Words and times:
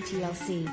TLC. 0.00 0.64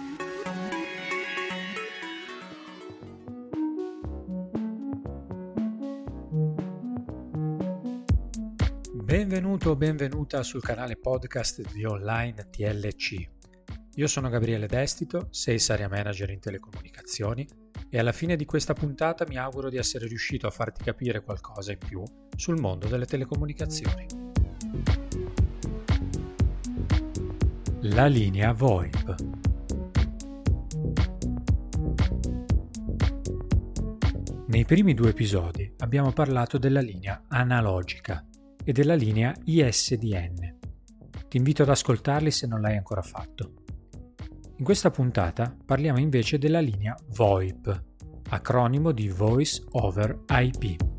Benvenuto 8.91 9.69
o 9.69 9.75
benvenuta 9.75 10.41
sul 10.41 10.61
canale 10.61 10.97
podcast 10.97 11.71
di 11.71 11.85
Online 11.85 12.47
TLC. 12.49 13.29
Io 13.95 14.07
sono 14.07 14.29
Gabriele 14.29 14.67
Destito, 14.67 15.27
Sales 15.29 15.69
Area 15.69 15.87
Manager 15.87 16.29
in 16.31 16.39
telecomunicazioni 16.39 17.47
e 17.89 17.99
alla 17.99 18.13
fine 18.13 18.35
di 18.35 18.45
questa 18.45 18.73
puntata 18.73 19.25
mi 19.27 19.37
auguro 19.37 19.69
di 19.69 19.77
essere 19.77 20.07
riuscito 20.07 20.47
a 20.47 20.51
farti 20.51 20.83
capire 20.83 21.21
qualcosa 21.21 21.71
in 21.71 21.77
più 21.77 22.03
sul 22.35 22.59
mondo 22.59 22.87
delle 22.87 23.05
telecomunicazioni. 23.05 24.30
La 27.85 28.05
linea 28.05 28.53
VoIP. 28.53 29.15
Nei 34.45 34.65
primi 34.65 34.93
due 34.93 35.09
episodi 35.09 35.73
abbiamo 35.79 36.11
parlato 36.11 36.59
della 36.59 36.79
linea 36.79 37.23
analogica 37.27 38.23
e 38.63 38.71
della 38.71 38.93
linea 38.93 39.33
ISDN. 39.45 40.59
Ti 41.27 41.37
invito 41.37 41.63
ad 41.63 41.69
ascoltarli 41.69 42.29
se 42.29 42.45
non 42.45 42.61
l'hai 42.61 42.77
ancora 42.77 43.01
fatto. 43.01 43.53
In 44.57 44.63
questa 44.63 44.91
puntata 44.91 45.51
parliamo 45.65 45.97
invece 45.97 46.37
della 46.37 46.59
linea 46.59 46.95
VoIP, 47.15 47.83
acronimo 48.29 48.91
di 48.91 49.09
Voice 49.09 49.63
over 49.71 50.19
IP. 50.29 50.90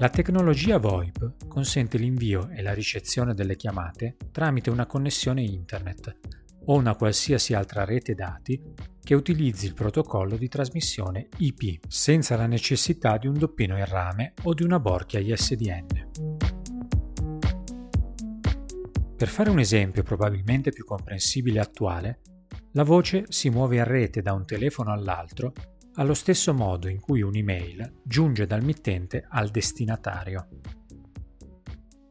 La 0.00 0.10
tecnologia 0.10 0.78
VoIP 0.78 1.48
consente 1.48 1.98
l'invio 1.98 2.50
e 2.50 2.62
la 2.62 2.72
ricezione 2.72 3.34
delle 3.34 3.56
chiamate 3.56 4.16
tramite 4.30 4.70
una 4.70 4.86
connessione 4.86 5.42
internet 5.42 6.18
o 6.66 6.76
una 6.76 6.94
qualsiasi 6.94 7.52
altra 7.52 7.84
rete 7.84 8.14
dati 8.14 8.62
che 9.02 9.14
utilizzi 9.16 9.66
il 9.66 9.74
protocollo 9.74 10.36
di 10.36 10.46
trasmissione 10.46 11.26
IP, 11.38 11.80
senza 11.88 12.36
la 12.36 12.46
necessità 12.46 13.18
di 13.18 13.26
un 13.26 13.36
doppino 13.36 13.76
in 13.76 13.86
rame 13.86 14.34
o 14.44 14.54
di 14.54 14.62
una 14.62 14.78
borchia 14.78 15.18
ISDN. 15.18 15.86
Per 19.16 19.28
fare 19.28 19.50
un 19.50 19.58
esempio 19.58 20.04
probabilmente 20.04 20.70
più 20.70 20.84
comprensibile 20.84 21.58
e 21.58 21.62
attuale, 21.62 22.20
la 22.74 22.84
voce 22.84 23.24
si 23.30 23.50
muove 23.50 23.80
a 23.80 23.84
rete 23.84 24.22
da 24.22 24.32
un 24.32 24.44
telefono 24.44 24.92
all'altro 24.92 25.52
allo 25.98 26.14
stesso 26.14 26.54
modo 26.54 26.88
in 26.88 27.00
cui 27.00 27.22
un'email 27.22 28.00
giunge 28.04 28.46
dal 28.46 28.62
mittente 28.62 29.26
al 29.28 29.48
destinatario. 29.50 30.48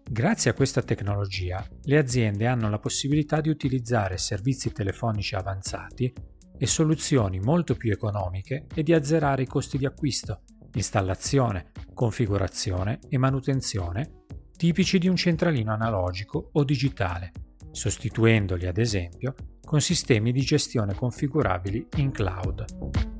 Grazie 0.10 0.52
a 0.52 0.54
questa 0.54 0.82
tecnologia, 0.82 1.66
le 1.84 1.98
aziende 1.98 2.48
hanno 2.48 2.70
la 2.70 2.80
possibilità 2.80 3.40
di 3.40 3.50
utilizzare 3.50 4.18
servizi 4.18 4.72
telefonici 4.72 5.36
avanzati 5.36 6.14
e 6.58 6.66
soluzioni 6.66 7.40
molto 7.40 7.76
più 7.76 7.92
economiche 7.92 8.68
e 8.74 8.84
di 8.84 8.94
azzerare 8.94 9.44
i 9.44 9.48
costi 9.48 9.78
di 9.78 9.86
acquisto, 9.86 10.42
installazione, 10.74 11.72
configurazione 11.94 13.00
e 13.08 13.18
manutenzione 13.18 14.24
tipici 14.58 14.98
di 14.98 15.08
un 15.08 15.16
centralino 15.16 15.72
analogico 15.72 16.50
o 16.52 16.64
digitale, 16.66 17.32
sostituendoli 17.72 18.66
ad 18.66 18.78
esempio 18.80 19.34
con 19.64 19.80
sistemi 19.80 20.32
di 20.32 20.42
gestione 20.42 20.94
configurabili 20.94 21.88
in 21.98 22.12
cloud. 22.12 23.17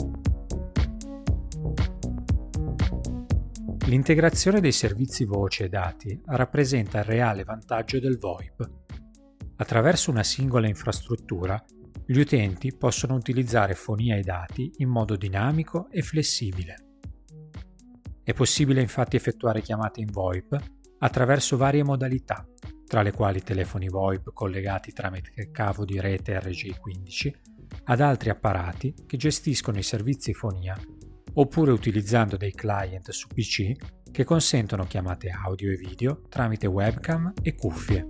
L'integrazione 3.88 4.60
dei 4.60 4.74
servizi 4.74 5.24
voce 5.24 5.64
e 5.64 5.70
dati 5.70 6.20
rappresenta 6.26 6.98
il 6.98 7.06
reale 7.06 7.46
vantaggio 7.46 8.02
del 8.02 8.18
VoIP. 8.18 8.70
Attraverso 9.56 10.12
una 10.12 10.24
singola 10.24 10.68
infrastruttura, 10.68 11.64
gli 12.06 12.20
utenti 12.20 12.76
possono 12.76 13.16
utilizzare 13.16 13.76
fonia 13.76 14.18
e 14.18 14.24
dati 14.24 14.74
in 14.80 14.90
modo 14.90 15.16
dinamico 15.16 15.88
e 15.90 16.02
flessibile. 16.02 16.76
È 18.22 18.34
possibile 18.34 18.82
infatti 18.82 19.16
effettuare 19.16 19.62
chiamate 19.62 20.02
in 20.02 20.12
VoIP 20.12 20.58
attraverso 21.00 21.56
varie 21.56 21.84
modalità, 21.84 22.46
tra 22.86 23.02
le 23.02 23.14
quali 23.14 23.42
telefoni 23.42 23.88
VoIP 23.88 24.34
collegati 24.34 24.92
tramite 24.92 25.50
cavo 25.50 25.86
di 25.86 25.98
rete 26.02 26.38
RJ15 26.38 27.32
ad 27.86 28.02
altri 28.02 28.32
apparati 28.32 28.94
che 29.06 29.16
gestiscono 29.16 29.78
i 29.78 29.84
servizi 29.84 30.34
fonia 30.34 30.78
oppure 31.40 31.72
utilizzando 31.72 32.38
dei 32.38 32.52
client 32.52 33.12
su 33.12 33.28
PC 33.28 33.72
che 34.12 34.24
consentono 34.24 34.86
chiamate 34.86 35.30
audio 35.30 35.72
e 35.72 35.76
video 35.76 36.22
tramite 36.30 36.68
webcam 36.68 37.34
e 37.42 37.56
cuffie. 37.56 38.08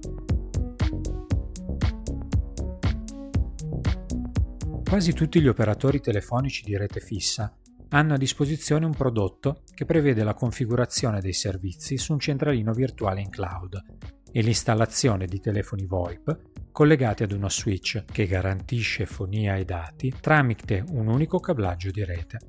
Quasi 4.87 5.11
tutti 5.11 5.41
gli 5.41 5.47
operatori 5.47 5.99
telefonici 5.99 6.63
di 6.63 6.77
rete 6.77 7.01
fissa 7.01 7.53
hanno 7.89 8.13
a 8.13 8.17
disposizione 8.17 8.85
un 8.85 8.93
prodotto 8.93 9.63
che 9.73 9.85
prevede 9.85 10.23
la 10.23 10.33
configurazione 10.33 11.19
dei 11.19 11.33
servizi 11.33 11.97
su 11.97 12.13
un 12.13 12.19
centralino 12.19 12.71
virtuale 12.71 13.21
in 13.21 13.29
cloud 13.29 13.83
e 14.31 14.41
l'installazione 14.41 15.25
di 15.25 15.39
telefoni 15.39 15.85
VoIP 15.85 16.39
collegati 16.71 17.23
ad 17.23 17.31
uno 17.31 17.49
switch 17.49 18.05
che 18.05 18.27
garantisce 18.27 19.05
fonia 19.05 19.55
e 19.55 19.65
dati 19.65 20.13
tramite 20.21 20.83
un 20.89 21.07
unico 21.07 21.39
cablaggio 21.39 21.91
di 21.91 22.05
rete. 22.05 22.39